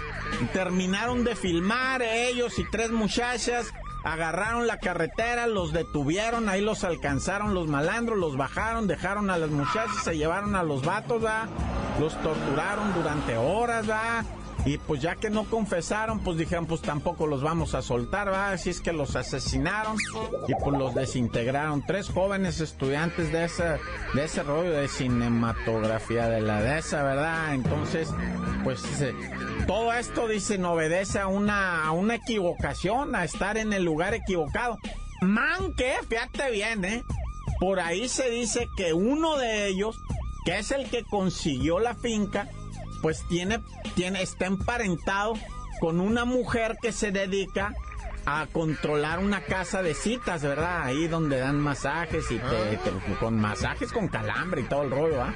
Terminaron 0.54 1.24
de 1.24 1.36
filmar 1.36 2.02
ellos 2.02 2.58
y 2.58 2.66
tres 2.68 2.90
muchachas, 2.90 3.68
agarraron 4.04 4.66
la 4.66 4.80
carretera, 4.80 5.46
los 5.46 5.72
detuvieron, 5.72 6.50
ahí 6.50 6.62
los 6.62 6.84
alcanzaron 6.84 7.54
los 7.54 7.68
malandros, 7.68 8.18
los 8.18 8.36
bajaron, 8.36 8.88
dejaron 8.88 9.30
a 9.30 9.38
las 9.38 9.52
muchachas, 9.52 10.04
se 10.04 10.18
llevaron 10.18 10.56
a 10.56 10.64
los 10.64 10.84
vatos, 10.84 11.24
¿ah? 11.28 11.48
Los 12.00 12.20
torturaron 12.24 12.92
durante 12.96 13.38
horas, 13.38 13.86
¿ah? 13.92 14.24
Y 14.66 14.78
pues 14.78 15.02
ya 15.02 15.16
que 15.16 15.30
no 15.30 15.44
confesaron, 15.44 16.20
pues 16.20 16.38
dijeron, 16.38 16.68
pues 16.68 16.82
tampoco 16.82 17.28
los 17.28 17.44
vamos 17.44 17.76
a 17.76 17.82
soltar, 17.82 18.32
¿va? 18.32 18.52
Así 18.52 18.70
es 18.70 18.80
que 18.80 18.94
los 18.94 19.16
asesinaron 19.18 19.98
y 20.48 20.54
pues 20.56 20.78
los 20.78 20.96
desintegraron. 20.96 21.86
Tres 21.86 22.10
jóvenes 22.10 22.62
estudiantes 22.62 23.32
de 23.34 23.44
ese, 23.44 23.78
de 24.14 24.24
ese 24.24 24.42
rollo 24.44 24.72
de 24.72 24.88
cinematografía, 24.88 26.30
de 26.30 26.40
la 26.40 26.62
de 26.62 26.80
esa, 26.80 27.04
¿verdad? 27.04 27.54
Entonces, 27.54 28.10
pues 28.64 28.82
todo 29.68 29.92
esto, 29.92 30.30
dicen, 30.30 30.64
obedece 30.64 31.20
a 31.20 31.28
una, 31.28 31.86
a 31.86 31.92
una 31.92 32.16
equivocación, 32.16 33.16
a 33.16 33.26
estar 33.26 33.58
en 33.58 33.74
el 33.74 33.84
lugar 33.84 34.14
equivocado. 34.14 34.78
Man, 35.22 35.74
que, 35.76 35.96
fíjate 36.08 36.52
bien, 36.52 36.86
¿eh? 36.86 37.04
Por 37.60 37.82
ahí 37.82 38.08
se 38.08 38.30
dice 38.30 38.70
que 38.78 38.94
uno 38.94 39.38
de 39.38 39.68
ellos, 39.68 39.98
que 40.46 40.60
es 40.60 40.72
el 40.72 40.90
que 40.90 41.04
consiguió 41.04 41.80
la 41.80 41.96
finca, 41.96 42.48
pues 43.04 43.24
tiene, 43.28 43.60
tiene, 43.96 44.24
está 44.24 44.46
emparentado 44.46 45.34
con 45.82 46.00
una 46.00 46.24
mujer 46.24 46.78
que 46.82 46.94
se 46.94 47.12
dedica 47.12 47.76
a 48.26 48.48
controlar 48.54 49.20
una 49.20 49.42
casa 49.42 49.84
de 49.84 49.94
citas, 49.94 50.42
¿verdad? 50.42 50.84
Ahí 50.84 51.10
donde 51.10 51.38
dan 51.40 51.60
masajes 51.60 52.32
y 52.32 52.38
te, 52.38 52.80
con 53.20 53.38
masajes 53.38 53.92
con 53.92 54.08
calambre 54.08 54.62
y 54.62 54.64
todo 54.64 54.84
el 54.84 54.92
rollo, 54.92 55.22
¿ah? 55.22 55.34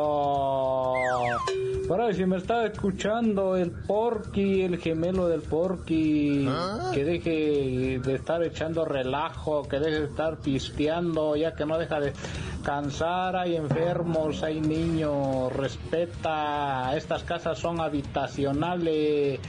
Por 1.88 2.00
ahí, 2.00 2.14
si 2.14 2.24
me 2.24 2.36
está 2.36 2.66
escuchando 2.66 3.56
el 3.56 3.72
Porky, 3.72 4.62
el 4.62 4.78
gemelo 4.78 5.26
del 5.26 5.42
Porky, 5.42 6.48
que 6.94 7.04
deje 7.04 7.98
de 7.98 8.14
estar 8.14 8.44
echando 8.44 8.84
relajo, 8.84 9.66
que 9.66 9.80
deje 9.80 10.02
de 10.02 10.06
estar 10.06 10.36
pisteando, 10.36 11.34
ya 11.34 11.52
que 11.52 11.66
no 11.66 11.78
deja 11.78 11.98
de 11.98 12.12
cansar, 12.62 13.36
hay 13.36 13.56
enfermos, 13.56 14.42
hay 14.42 14.60
niños, 14.60 15.52
respeta, 15.52 16.94
estas 16.94 17.22
casas 17.22 17.58
son 17.58 17.80
habitacionales, 17.80 19.40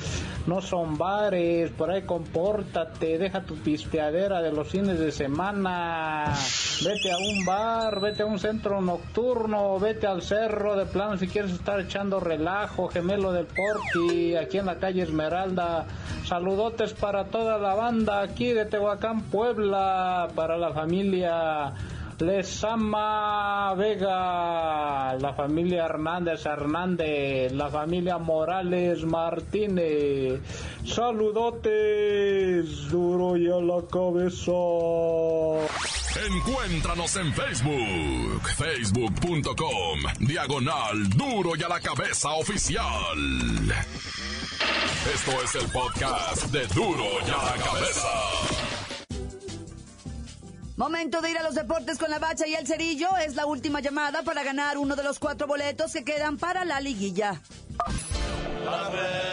no 0.48 0.62
son 0.62 0.98
bares, 0.98 1.72
por 1.72 1.92
ahí 1.92 2.04
compórtate, 2.04 3.18
deja 3.18 3.42
tu 3.42 3.56
pisteadera 3.56 4.42
de 4.42 4.54
los 4.54 4.70
fines 4.70 5.00
de 5.00 5.12
semana, 5.12 6.34
vete 6.84 7.12
a 7.12 7.18
un 7.20 7.46
bar, 7.46 8.00
vete 8.00 8.24
a 8.24 8.26
un 8.26 8.40
centro 8.40 8.82
nocturno, 8.82 9.80
vete 9.80 10.08
al 10.08 10.22
cerro 10.22 10.76
de 10.76 10.86
plano 10.86 11.18
si 11.18 11.28
quieres 11.28 11.52
estar 11.52 11.80
echando 11.80 12.20
relajo, 12.20 12.88
gemelo 12.88 13.32
del 13.32 13.46
Porky, 13.46 14.36
aquí 14.36 14.58
en 14.58 14.66
la 14.66 14.80
calle 14.80 15.04
Esmeralda 15.04 15.86
Saludotes 16.26 16.94
para 16.94 17.26
toda 17.26 17.58
la 17.58 17.74
banda 17.74 18.22
aquí 18.22 18.54
de 18.54 18.66
Tehuacán, 18.66 19.24
Puebla, 19.24 20.28
para 20.36 20.58
la 20.58 20.72
familia 20.72 21.74
Lesama 22.20 23.74
Vega, 23.76 25.16
la 25.16 25.34
familia 25.34 25.86
Hernández 25.86 26.46
Hernández, 26.46 27.54
la 27.54 27.70
familia 27.70 28.18
Morales 28.18 29.06
Martínez. 29.06 30.42
Saludotes, 30.86 32.90
duro 32.92 33.38
y 33.38 33.50
a 33.50 33.56
la 33.56 33.82
cabeza. 33.90 34.52
Encuéntranos 36.16 37.16
en 37.18 37.34
Facebook, 37.34 38.42
facebook.com, 38.58 40.00
diagonal 40.20 41.10
duro 41.10 41.56
y 41.56 41.64
a 41.64 41.70
la 41.70 41.80
cabeza 41.80 42.32
oficial. 42.32 42.84
Esto 45.14 45.32
es 45.44 45.56
el 45.56 45.72
podcast 45.72 46.46
de 46.46 46.66
duro 46.68 47.06
y 47.26 47.30
a 47.30 47.38
la 47.38 47.64
cabeza. 47.64 48.08
Momento 50.78 51.22
de 51.22 51.30
ir 51.30 51.38
a 51.38 51.44
los 51.44 51.54
deportes 51.54 52.00
con 52.00 52.10
la 52.10 52.20
bacha 52.20 52.48
y 52.48 52.56
el 52.56 52.66
cerillo. 52.66 53.16
Es 53.18 53.36
la 53.36 53.46
última 53.46 53.80
llamada 53.80 54.24
para 54.24 54.44
ganar 54.44 54.78
uno 54.78 54.96
de 54.96 55.04
los 55.04 55.20
cuatro 55.20 55.46
boletos 55.46 55.94
que 55.94 56.04
quedan 56.04 56.38
para 56.38 56.66
la 56.66 56.82
liguilla. 56.82 57.40
momento 58.66 59.29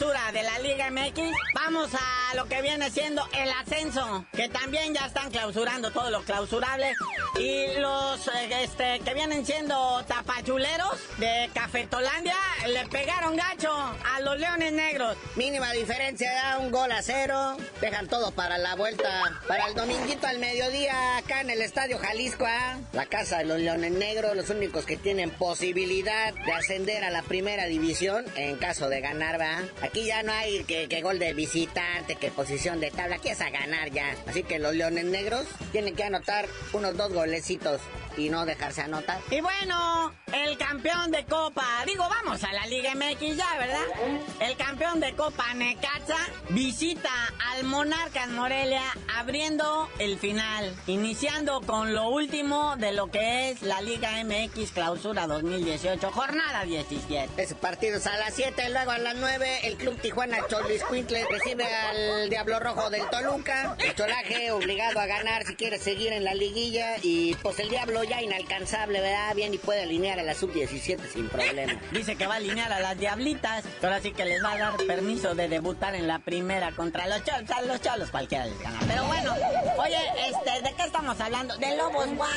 de 0.00 0.42
la 0.42 0.58
Liga 0.60 0.90
MX, 0.90 1.20
vamos 1.54 1.90
a 1.92 2.34
lo 2.34 2.46
que 2.46 2.62
viene 2.62 2.90
siendo 2.90 3.22
el 3.34 3.50
ascenso, 3.50 4.24
que 4.32 4.48
también 4.48 4.94
ya 4.94 5.04
están 5.04 5.30
clausurando 5.30 5.90
todo 5.90 6.08
lo 6.08 6.22
clausurable. 6.22 6.94
Y 7.38 7.78
los 7.78 8.26
eh, 8.28 8.62
este, 8.62 9.00
que 9.00 9.12
vienen 9.12 9.44
siendo 9.44 10.02
tapachuleros 10.50 10.98
de 11.18 11.50
Cafetolandia 11.54 12.34
le 12.66 12.86
pegaron 12.86 13.36
gacho 13.36 13.72
a 13.72 14.20
los 14.20 14.38
Leones 14.38 14.72
Negros. 14.72 15.16
Mínima 15.36 15.72
diferencia, 15.72 16.32
da 16.32 16.58
un 16.58 16.70
gol 16.70 16.90
a 16.90 17.02
cero. 17.02 17.56
Dejan 17.80 18.08
todo 18.08 18.32
para 18.32 18.58
la 18.58 18.74
vuelta. 18.74 19.40
Para 19.46 19.66
el 19.68 19.74
dominguito 19.74 20.26
al 20.26 20.38
mediodía, 20.38 21.18
acá 21.18 21.40
en 21.42 21.50
el 21.50 21.62
Estadio 21.62 21.98
Jalisco, 21.98 22.44
¿ah? 22.46 22.78
la 22.92 23.06
casa 23.06 23.38
de 23.38 23.44
los 23.44 23.60
Leones 23.60 23.92
Negros, 23.92 24.34
los 24.34 24.50
únicos 24.50 24.86
que 24.86 24.96
tienen 24.96 25.30
posibilidad 25.30 26.34
de 26.34 26.52
ascender 26.52 27.04
a 27.04 27.10
la 27.10 27.22
primera 27.22 27.66
división 27.66 28.24
en 28.34 28.56
caso 28.56 28.88
de 28.88 29.00
ganar, 29.00 29.40
¿va? 29.40 29.62
Aquí 29.82 30.04
ya 30.04 30.22
no 30.22 30.32
hay 30.32 30.64
que, 30.64 30.88
que 30.88 31.02
gol 31.02 31.18
de 31.18 31.32
visitante, 31.32 32.16
que 32.16 32.30
posición 32.30 32.80
de 32.80 32.90
tabla, 32.90 33.16
aquí 33.16 33.28
es 33.28 33.40
a 33.40 33.50
ganar 33.50 33.90
ya. 33.90 34.16
Así 34.26 34.42
que 34.42 34.58
los 34.58 34.74
Leones 34.74 35.04
Negros 35.04 35.46
tienen 35.72 35.94
que 35.94 36.04
anotar 36.04 36.46
unos 36.72 36.96
dos 36.96 37.12
golecitos 37.12 37.80
y 38.16 38.28
no 38.28 38.44
dejarse 38.46 38.82
anotar. 38.82 39.20
Y 39.30 39.40
bueno, 39.40 40.12
el 40.44 40.56
campeón 40.56 41.10
de 41.10 41.24
Copa, 41.24 41.64
digo, 41.86 42.06
vamos 42.08 42.42
a 42.44 42.52
la 42.52 42.66
Liga 42.66 42.94
MX 42.94 43.36
ya, 43.36 43.58
¿verdad? 43.58 43.84
El 44.40 44.56
campeón 44.56 45.00
de 45.00 45.14
Copa 45.14 45.52
Necaxa 45.54 46.16
visita 46.50 47.10
al 47.52 47.64
Monarcas 47.64 48.28
Morelia 48.28 48.82
abriendo 49.18 49.88
el 49.98 50.18
final, 50.18 50.74
iniciando 50.86 51.60
con 51.60 51.94
lo 51.94 52.08
último 52.08 52.76
de 52.76 52.92
lo 52.92 53.10
que 53.10 53.50
es 53.50 53.62
la 53.62 53.80
Liga 53.82 54.12
MX 54.24 54.72
Clausura 54.72 55.26
2018, 55.26 56.10
jornada 56.10 56.64
17. 56.64 57.42
Ese 57.42 57.54
partido 57.54 57.98
es 57.98 58.06
a 58.06 58.16
las 58.16 58.34
7, 58.34 58.70
luego 58.70 58.92
a 58.92 58.98
las 58.98 59.16
9 59.16 59.60
el 59.64 59.76
Club 59.76 60.00
Tijuana 60.00 60.38
Cholis 60.48 60.82
Quintle 60.84 61.26
recibe 61.30 61.64
al 61.64 62.30
Diablo 62.30 62.60
Rojo 62.60 62.90
del 62.90 63.08
Toluca. 63.10 63.76
El 63.78 63.94
Cholaje 63.94 64.52
obligado 64.52 65.00
a 65.00 65.06
ganar 65.06 65.44
si 65.44 65.54
quiere 65.54 65.78
seguir 65.78 66.12
en 66.12 66.24
la 66.24 66.34
liguilla 66.34 66.96
y 67.02 67.34
pues 67.36 67.58
el 67.58 67.68
Diablo 67.68 68.04
ya 68.04 68.22
inalcanzable, 68.22 69.00
¿verdad? 69.00 69.34
Bien 69.34 69.52
y 69.52 69.58
puede 69.58 69.82
alinear 69.82 70.18
a 70.18 70.22
la 70.30 70.36
sub-17 70.36 71.00
sin 71.12 71.28
problema. 71.28 71.72
Dice 71.92 72.14
que 72.14 72.26
va 72.26 72.34
a 72.34 72.36
alinear 72.36 72.72
a 72.72 72.78
las 72.78 72.96
Diablitas, 72.96 73.64
pero 73.80 73.94
así 73.94 74.12
que 74.12 74.24
les 74.24 74.42
va 74.44 74.52
a 74.52 74.58
dar 74.58 74.76
permiso 74.86 75.34
de 75.34 75.48
debutar 75.48 75.96
en 75.96 76.06
la 76.06 76.20
primera 76.20 76.70
contra 76.70 77.08
los 77.08 77.24
Cholos. 77.24 77.50
A 77.50 77.62
los 77.62 77.80
Cholos 77.80 78.10
cualquiera 78.10 78.46
les 78.46 78.58
gana. 78.60 78.78
Pero 78.86 79.04
bueno, 79.06 79.34
oye, 79.78 79.98
este, 80.28 80.62
¿de 80.62 80.74
qué 80.76 80.82
estamos 80.84 81.20
hablando? 81.20 81.56
De 81.56 81.76
Lobos 81.76 82.06
¡Guau! 82.14 82.30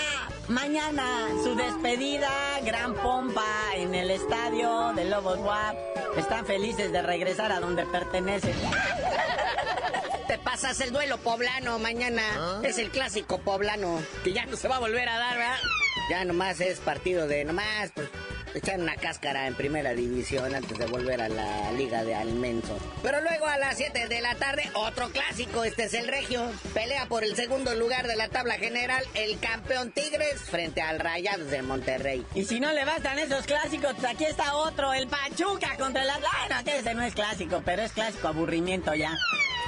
Mañana 0.47 1.27
su 1.43 1.55
despedida, 1.55 2.31
gran 2.63 2.95
pompa 2.95 3.45
en 3.75 3.93
el 3.93 4.09
estadio 4.09 4.93
de 4.93 5.05
Lobos 5.05 5.37
WAP. 5.37 5.77
Están 6.17 6.45
felices 6.47 6.91
de 6.91 7.01
regresar 7.01 7.51
a 7.51 7.59
donde 7.59 7.85
pertenecen. 7.85 8.55
Te 10.27 10.39
pasas 10.39 10.79
el 10.81 10.91
duelo 10.91 11.17
poblano 11.19 11.77
mañana. 11.77 12.23
Es 12.63 12.79
el 12.79 12.89
clásico 12.89 13.37
poblano 13.37 14.01
que 14.23 14.33
ya 14.33 14.45
no 14.47 14.57
se 14.57 14.67
va 14.67 14.77
a 14.77 14.79
volver 14.79 15.07
a 15.07 15.17
dar, 15.17 15.37
¿verdad? 15.37 15.59
Ya 16.09 16.25
nomás 16.25 16.59
es 16.59 16.79
partido 16.79 17.27
de 17.27 17.45
nomás, 17.45 17.91
pues 17.93 18.09
echar 18.53 18.79
una 18.79 18.95
cáscara 18.95 19.47
en 19.47 19.55
primera 19.55 19.93
división 19.93 20.53
antes 20.53 20.77
de 20.77 20.85
volver 20.85 21.21
a 21.21 21.29
la 21.29 21.71
liga 21.71 22.03
de 22.03 22.13
Almenso. 22.13 22.77
Pero 23.01 23.21
luego 23.21 23.45
a 23.47 23.57
las 23.57 23.77
7 23.77 24.07
de 24.07 24.21
la 24.21 24.35
tarde, 24.35 24.69
otro 24.73 25.09
clásico, 25.09 25.63
este 25.63 25.85
es 25.85 25.93
el 25.93 26.07
Regio. 26.07 26.51
Pelea 26.73 27.07
por 27.07 27.23
el 27.23 27.35
segundo 27.35 27.73
lugar 27.75 28.07
de 28.07 28.15
la 28.15 28.27
tabla 28.29 28.55
general, 28.55 29.03
el 29.15 29.39
campeón 29.39 29.91
Tigres 29.91 30.41
frente 30.41 30.81
al 30.81 30.99
Rayados 30.99 31.49
de 31.49 31.61
Monterrey. 31.61 32.25
Y 32.35 32.45
si 32.45 32.59
no 32.59 32.71
le 32.73 32.85
bastan 32.85 33.17
esos 33.19 33.45
clásicos, 33.45 33.93
pues 33.93 34.05
aquí 34.05 34.25
está 34.25 34.55
otro, 34.55 34.93
el 34.93 35.07
Pachuca 35.07 35.75
contra 35.77 36.03
el. 36.03 36.09
Bueno, 36.09 36.77
ese 36.79 36.93
no 36.93 37.03
es 37.03 37.13
clásico, 37.13 37.61
pero 37.65 37.81
es 37.81 37.91
clásico 37.91 38.27
aburrimiento 38.27 38.93
ya. 38.93 39.17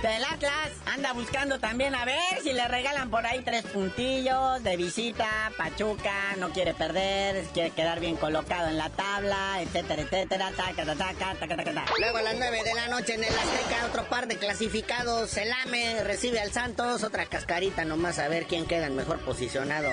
El 0.03 0.23
Atlas 0.23 0.71
anda 0.85 1.13
buscando 1.13 1.59
también 1.59 1.95
a 1.95 2.05
ver 2.05 2.19
si 2.43 2.53
le 2.53 2.67
regalan 2.67 3.09
por 3.09 3.25
ahí 3.25 3.41
tres 3.43 3.63
puntillos 3.65 4.61
de 4.63 4.77
visita. 4.77 5.51
Pachuca 5.57 6.35
no 6.37 6.51
quiere 6.51 6.73
perder, 6.73 7.43
quiere 7.53 7.71
quedar 7.71 7.99
bien 7.99 8.15
colocado 8.15 8.67
en 8.69 8.77
la 8.77 8.89
tabla, 8.89 9.61
etcétera, 9.61 10.03
etcétera, 10.03 10.51
taca, 10.55 10.85
taca, 10.85 11.35
taca, 11.39 11.55
taca. 11.63 11.85
Luego 11.99 12.17
a 12.17 12.21
las 12.21 12.35
9 12.35 12.63
de 12.63 12.73
la 12.75 12.87
noche 12.87 13.15
en 13.15 13.23
el 13.23 13.33
Azteca, 13.33 13.85
otro 13.87 14.07
par 14.07 14.27
de 14.27 14.37
clasificados. 14.37 15.35
El 15.37 15.51
AME 15.51 16.03
recibe 16.03 16.39
al 16.39 16.51
Santos, 16.51 17.03
otra 17.03 17.25
cascarita 17.25 17.83
nomás 17.85 18.19
a 18.19 18.27
ver 18.27 18.45
quién 18.45 18.65
queda 18.67 18.87
en 18.87 18.95
mejor 18.95 19.19
posicionado 19.19 19.89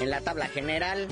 en 0.00 0.10
la 0.10 0.20
tabla 0.20 0.48
general. 0.48 1.08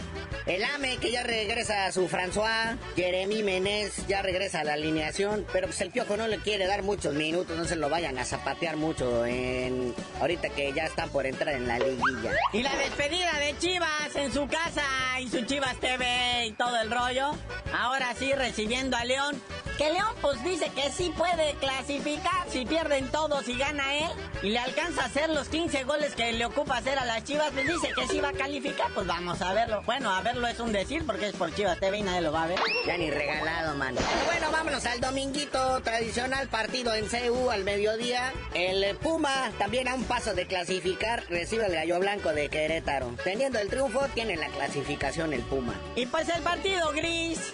El 0.46 0.62
AME 0.62 0.98
que 0.98 1.10
ya 1.10 1.24
regresa 1.24 1.86
a 1.86 1.92
su 1.92 2.08
François, 2.08 2.76
Jeremy 2.94 3.42
Menez 3.42 4.06
ya 4.06 4.22
regresa 4.22 4.60
a 4.60 4.64
la 4.64 4.74
alineación, 4.74 5.44
pero 5.52 5.66
pues 5.66 5.80
el 5.80 5.90
Piojo 5.90 6.16
no 6.16 6.28
le 6.28 6.38
quiere 6.38 6.68
dar 6.68 6.84
muchos 6.84 7.14
minutos, 7.14 7.56
no 7.56 7.64
se 7.64 7.74
lo 7.74 7.88
vayan 7.88 8.16
a 8.16 8.24
zapatear 8.24 8.76
mucho 8.76 9.26
en 9.26 9.92
ahorita 10.20 10.50
que 10.50 10.72
ya 10.72 10.84
están 10.84 11.08
por 11.10 11.26
entrar 11.26 11.56
en 11.56 11.66
la 11.66 11.80
liguilla. 11.80 12.32
Y 12.52 12.62
la 12.62 12.76
despedida 12.76 13.32
de 13.40 13.58
Chivas 13.58 14.14
en 14.14 14.32
su 14.32 14.46
casa 14.46 14.84
y 15.20 15.28
su 15.28 15.42
Chivas 15.42 15.80
TV 15.80 16.46
y 16.46 16.52
todo 16.52 16.80
el 16.80 16.92
rollo. 16.92 17.32
Ahora 17.76 18.14
sí 18.14 18.32
recibiendo 18.32 18.96
a 18.96 19.04
León. 19.04 19.42
Que 19.78 19.92
León 19.92 20.14
pues 20.22 20.42
dice 20.42 20.70
que 20.74 20.90
sí 20.90 21.12
puede 21.16 21.54
clasificar 21.60 22.46
si 22.48 22.64
pierden 22.64 23.08
todos 23.08 23.46
y 23.48 23.58
gana 23.58 23.94
él. 23.94 24.10
Y 24.42 24.50
le 24.50 24.58
alcanza 24.58 25.02
a 25.02 25.06
hacer 25.06 25.28
los 25.28 25.48
15 25.48 25.84
goles 25.84 26.14
que 26.14 26.32
le 26.32 26.46
ocupa 26.46 26.78
hacer 26.78 26.98
a 26.98 27.04
las 27.04 27.24
Chivas. 27.24 27.50
Pues 27.52 27.66
dice 27.66 27.92
que 27.94 28.06
sí 28.08 28.20
va 28.20 28.30
a 28.30 28.32
calificar. 28.32 28.90
Pues 28.94 29.06
vamos 29.06 29.42
a 29.42 29.52
verlo. 29.52 29.82
Bueno, 29.84 30.10
a 30.10 30.22
verlo 30.22 30.46
es 30.46 30.60
un 30.60 30.72
decir 30.72 31.04
porque 31.04 31.28
es 31.28 31.36
por 31.36 31.54
Chivas 31.54 31.78
TV 31.78 31.98
y 31.98 32.02
nadie 32.02 32.22
lo 32.22 32.32
va 32.32 32.44
a 32.44 32.46
ver. 32.46 32.58
Ya 32.86 32.96
ni 32.96 33.10
regalado, 33.10 33.76
mano. 33.76 34.00
Bueno, 34.24 34.50
vámonos 34.50 34.86
al 34.86 35.00
dominguito 35.00 35.80
tradicional 35.82 36.48
partido 36.48 36.94
en 36.94 37.06
CU 37.08 37.50
al 37.50 37.64
mediodía. 37.64 38.32
El 38.54 38.96
Puma 38.96 39.52
también 39.58 39.88
a 39.88 39.94
un 39.94 40.04
paso 40.04 40.32
de 40.34 40.46
clasificar 40.46 41.24
recibe 41.28 41.66
el 41.66 41.72
gallo 41.72 41.98
blanco 42.00 42.32
de 42.32 42.48
Querétaro. 42.48 43.14
Teniendo 43.24 43.58
el 43.58 43.68
triunfo, 43.68 44.06
tiene 44.14 44.36
la 44.36 44.48
clasificación 44.48 45.34
el 45.34 45.42
Puma. 45.42 45.74
Y 45.96 46.06
pues 46.06 46.28
el 46.30 46.42
partido 46.42 46.92
gris. 46.92 47.52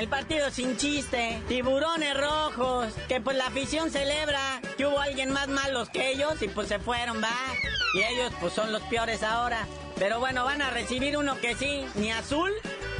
El 0.00 0.08
partido 0.08 0.50
sin 0.50 0.78
chiste, 0.78 1.42
tiburones 1.46 2.18
rojos, 2.18 2.86
que 3.06 3.20
pues 3.20 3.36
la 3.36 3.48
afición 3.48 3.90
celebra 3.90 4.62
que 4.78 4.86
hubo 4.86 4.98
alguien 4.98 5.30
más 5.30 5.48
malos 5.48 5.90
que 5.90 6.12
ellos 6.12 6.40
y 6.40 6.48
pues 6.48 6.68
se 6.68 6.78
fueron, 6.78 7.22
va. 7.22 7.36
Y 7.92 7.98
ellos 7.98 8.32
pues 8.40 8.54
son 8.54 8.72
los 8.72 8.80
peores 8.84 9.22
ahora. 9.22 9.66
Pero 9.96 10.18
bueno, 10.18 10.46
van 10.46 10.62
a 10.62 10.70
recibir 10.70 11.18
uno 11.18 11.38
que 11.38 11.54
sí, 11.54 11.84
ni 11.96 12.10
azul, 12.10 12.50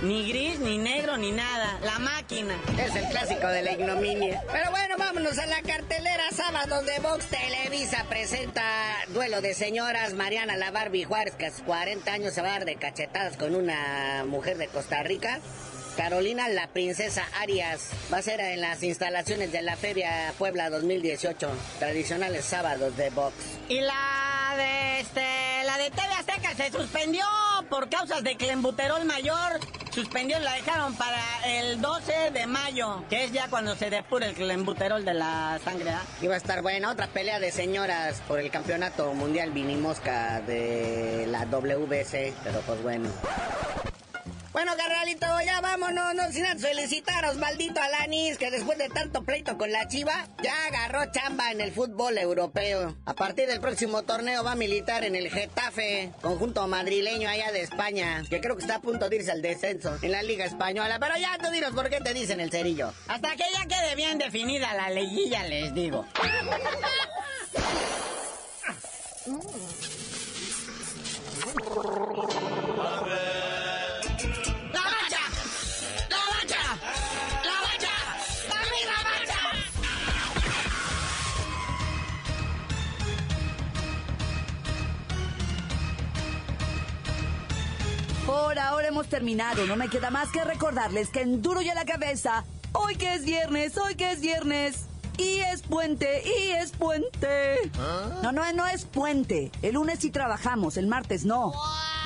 ni 0.02 0.28
gris, 0.28 0.58
ni 0.58 0.76
negro, 0.76 1.16
ni 1.16 1.32
nada. 1.32 1.78
La 1.82 1.98
máquina. 2.00 2.54
Es 2.78 2.94
el 2.94 3.08
clásico 3.08 3.46
de 3.46 3.62
la 3.62 3.72
ignominia. 3.72 4.42
Pero 4.52 4.70
bueno, 4.70 4.96
vámonos 4.98 5.38
a 5.38 5.46
la 5.46 5.62
cartelera 5.62 6.24
sábado 6.32 6.82
de 6.82 6.98
Vox 6.98 7.24
Televisa. 7.28 8.04
Presenta 8.10 8.62
duelo 9.08 9.40
de 9.40 9.54
señoras. 9.54 10.12
Mariana 10.12 10.58
La 10.58 10.70
Barbie 10.70 11.04
Juárez, 11.04 11.34
que 11.34 11.46
a 11.46 11.50
sus 11.50 11.62
40 11.62 12.12
años 12.12 12.34
se 12.34 12.42
va 12.42 12.48
a 12.48 12.58
dar 12.58 12.66
de 12.66 12.76
cachetadas 12.76 13.38
con 13.38 13.54
una 13.54 14.26
mujer 14.26 14.58
de 14.58 14.68
Costa 14.68 15.02
Rica. 15.02 15.40
Carolina 15.96 16.48
la 16.48 16.68
Princesa 16.68 17.24
Arias 17.40 17.90
va 18.12 18.18
a 18.18 18.22
ser 18.22 18.40
en 18.40 18.60
las 18.60 18.82
instalaciones 18.82 19.52
de 19.52 19.62
la 19.62 19.76
Feria 19.76 20.32
Puebla 20.38 20.70
2018, 20.70 21.48
tradicionales 21.78 22.44
sábados 22.44 22.96
de 22.96 23.10
box. 23.10 23.34
Y 23.68 23.80
la 23.80 24.54
de 24.56 25.00
este, 25.00 25.64
la 25.64 25.78
de 25.78 25.90
TV 25.90 26.12
Azteca 26.18 26.54
se 26.54 26.70
suspendió 26.70 27.24
por 27.68 27.88
causas 27.88 28.22
de 28.22 28.36
clenbuterol 28.36 29.04
mayor. 29.04 29.60
Suspendió, 29.92 30.38
la 30.38 30.52
dejaron 30.52 30.94
para 30.94 31.20
el 31.46 31.80
12 31.80 32.30
de 32.32 32.46
mayo, 32.46 33.02
que 33.10 33.24
es 33.24 33.32
ya 33.32 33.48
cuando 33.48 33.74
se 33.74 33.90
depura 33.90 34.26
el 34.26 34.34
clenbuterol 34.34 35.04
de 35.04 35.14
la 35.14 35.58
sangre. 35.64 35.90
¿ah? 35.90 36.02
Iba 36.22 36.34
a 36.34 36.36
estar 36.36 36.62
buena 36.62 36.90
otra 36.92 37.08
pelea 37.08 37.40
de 37.40 37.50
señoras 37.50 38.22
por 38.28 38.38
el 38.38 38.50
campeonato 38.50 39.12
mundial 39.14 39.50
vinimosca 39.50 40.40
de 40.42 41.26
la 41.28 41.44
WBC, 41.46 42.34
pero 42.44 42.60
pues 42.60 42.82
bueno. 42.82 43.10
Bueno, 44.52 44.72
carnalito, 44.76 45.26
ya 45.46 45.60
vámonos, 45.60 46.12
no 46.16 46.32
sin 46.32 46.44
antes 46.44 46.66
felicitar 46.66 47.24
a 47.24 47.30
Osvaldito 47.30 47.80
Alanis, 47.80 48.36
que 48.36 48.50
después 48.50 48.78
de 48.78 48.88
tanto 48.88 49.22
pleito 49.22 49.56
con 49.56 49.70
la 49.70 49.86
Chiva, 49.86 50.26
ya 50.42 50.52
agarró 50.66 51.12
chamba 51.12 51.52
en 51.52 51.60
el 51.60 51.70
fútbol 51.70 52.18
europeo. 52.18 52.96
A 53.06 53.14
partir 53.14 53.46
del 53.46 53.60
próximo 53.60 54.02
torneo 54.02 54.42
va 54.42 54.52
a 54.52 54.56
militar 54.56 55.04
en 55.04 55.14
el 55.14 55.30
Getafe, 55.30 56.12
conjunto 56.20 56.66
madrileño 56.66 57.28
allá 57.28 57.52
de 57.52 57.60
España, 57.60 58.24
que 58.28 58.40
creo 58.40 58.56
que 58.56 58.62
está 58.62 58.76
a 58.76 58.80
punto 58.80 59.08
de 59.08 59.16
irse 59.16 59.30
al 59.30 59.40
descenso 59.40 59.96
en 60.02 60.10
la 60.10 60.24
Liga 60.24 60.44
Española. 60.44 60.98
Pero 60.98 61.16
ya 61.16 61.38
tú 61.38 61.48
dinos 61.52 61.70
por 61.70 61.88
qué 61.88 62.00
te 62.00 62.12
dicen 62.12 62.40
el 62.40 62.50
cerillo. 62.50 62.92
Hasta 63.06 63.36
que 63.36 63.44
ya 63.54 63.66
quede 63.66 63.94
bien 63.94 64.18
definida 64.18 64.74
la 64.74 64.90
leyilla, 64.90 65.44
les 65.44 65.72
digo. 65.74 66.04
terminado. 89.10 89.66
No 89.66 89.76
me 89.76 89.90
queda 89.90 90.10
más 90.10 90.30
que 90.30 90.42
recordarles 90.42 91.10
que 91.10 91.20
en 91.20 91.42
duro 91.42 91.60
y 91.60 91.68
a 91.68 91.74
la 91.74 91.84
cabeza, 91.84 92.44
hoy 92.72 92.96
que 92.96 93.12
es 93.12 93.24
viernes, 93.26 93.76
hoy 93.76 93.94
que 93.96 94.10
es 94.10 94.20
viernes. 94.22 94.86
Y 95.18 95.40
es 95.40 95.60
puente, 95.60 96.22
y 96.24 96.52
es 96.52 96.70
puente. 96.72 97.70
No, 98.22 98.32
no, 98.32 98.50
no 98.54 98.66
es 98.66 98.86
puente. 98.86 99.52
El 99.60 99.74
lunes 99.74 99.98
sí 99.98 100.10
trabajamos, 100.10 100.78
el 100.78 100.86
martes 100.86 101.26
no. 101.26 101.52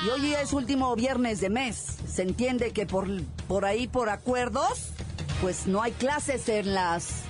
Y 0.05 0.09
hoy 0.09 0.33
es 0.33 0.51
último 0.51 0.93
viernes 0.97 1.39
de 1.39 1.49
mes. 1.49 1.95
Se 2.11 2.23
entiende 2.23 2.73
que 2.73 2.85
por, 2.85 3.07
por 3.47 3.63
ahí, 3.63 3.87
por 3.87 4.09
acuerdos, 4.09 4.89
pues 5.39 5.65
no 5.65 5.81
hay 5.81 5.93
clases 5.93 6.49
en 6.49 6.73
las... 6.73 7.21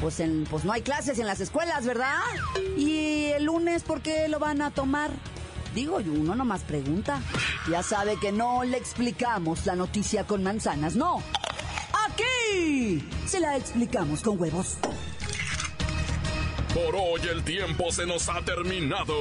Pues, 0.00 0.20
en, 0.20 0.44
pues 0.48 0.64
no 0.64 0.72
hay 0.72 0.82
clases 0.82 1.18
en 1.18 1.26
las 1.26 1.40
escuelas, 1.40 1.86
¿verdad? 1.86 2.18
Y 2.76 3.26
el 3.26 3.44
lunes, 3.44 3.82
¿por 3.82 4.00
qué 4.00 4.28
lo 4.28 4.38
van 4.38 4.62
a 4.62 4.70
tomar? 4.70 5.10
Digo, 5.74 6.00
y 6.00 6.08
uno 6.08 6.34
nomás 6.34 6.62
pregunta. 6.62 7.20
Ya 7.70 7.82
sabe 7.82 8.16
que 8.20 8.32
no 8.32 8.64
le 8.64 8.76
explicamos 8.76 9.66
la 9.66 9.74
noticia 9.74 10.24
con 10.24 10.42
manzanas, 10.42 10.96
no. 10.96 11.22
Aquí 12.06 13.02
se 13.26 13.40
la 13.40 13.56
explicamos 13.56 14.22
con 14.22 14.40
huevos. 14.40 14.78
Por 16.74 16.96
hoy 16.96 17.20
el 17.30 17.42
tiempo 17.44 17.92
se 17.92 18.06
nos 18.06 18.28
ha 18.28 18.40
terminado. 18.42 19.14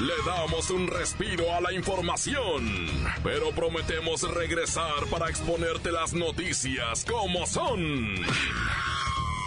Le 0.00 0.14
damos 0.26 0.70
un 0.70 0.88
respiro 0.88 1.54
a 1.54 1.60
la 1.60 1.72
información, 1.72 2.86
pero 3.22 3.50
prometemos 3.50 4.22
regresar 4.34 5.06
para 5.10 5.28
exponerte 5.28 5.90
las 5.90 6.12
noticias 6.12 7.04
como 7.04 7.46
son. 7.46 8.14